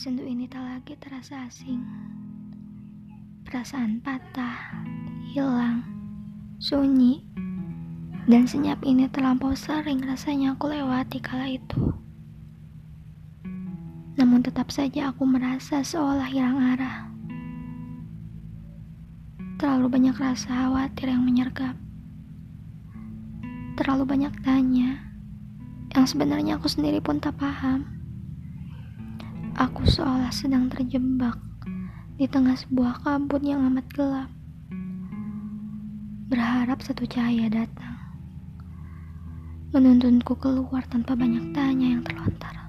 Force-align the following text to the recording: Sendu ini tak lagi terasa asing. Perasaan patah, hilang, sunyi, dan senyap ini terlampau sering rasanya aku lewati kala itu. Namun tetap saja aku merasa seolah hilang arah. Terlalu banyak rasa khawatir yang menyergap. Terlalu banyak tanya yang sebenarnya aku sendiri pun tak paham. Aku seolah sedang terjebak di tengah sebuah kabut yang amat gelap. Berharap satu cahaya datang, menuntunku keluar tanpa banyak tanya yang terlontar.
Sendu 0.00 0.24
ini 0.24 0.48
tak 0.48 0.64
lagi 0.64 0.96
terasa 0.96 1.44
asing. 1.44 1.84
Perasaan 3.44 4.00
patah, 4.00 4.80
hilang, 5.28 5.84
sunyi, 6.56 7.20
dan 8.24 8.48
senyap 8.48 8.80
ini 8.80 9.12
terlampau 9.12 9.52
sering 9.52 10.00
rasanya 10.00 10.56
aku 10.56 10.72
lewati 10.72 11.20
kala 11.20 11.52
itu. 11.52 11.92
Namun 14.16 14.40
tetap 14.40 14.72
saja 14.72 15.12
aku 15.12 15.28
merasa 15.28 15.84
seolah 15.84 16.32
hilang 16.32 16.56
arah. 16.56 17.04
Terlalu 19.60 20.00
banyak 20.00 20.16
rasa 20.16 20.64
khawatir 20.64 21.12
yang 21.12 21.28
menyergap. 21.28 21.76
Terlalu 23.76 24.08
banyak 24.08 24.32
tanya 24.40 24.96
yang 25.92 26.08
sebenarnya 26.08 26.56
aku 26.56 26.72
sendiri 26.72 27.04
pun 27.04 27.20
tak 27.20 27.36
paham. 27.36 27.99
Aku 29.60 29.84
seolah 29.84 30.32
sedang 30.32 30.72
terjebak 30.72 31.36
di 32.16 32.24
tengah 32.24 32.56
sebuah 32.56 33.04
kabut 33.04 33.44
yang 33.44 33.60
amat 33.68 33.84
gelap. 33.92 34.32
Berharap 36.32 36.80
satu 36.80 37.04
cahaya 37.04 37.44
datang, 37.52 38.00
menuntunku 39.76 40.32
keluar 40.40 40.80
tanpa 40.88 41.12
banyak 41.12 41.52
tanya 41.52 41.92
yang 41.92 42.00
terlontar. 42.00 42.59